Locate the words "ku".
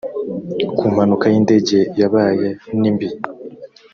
0.77-0.83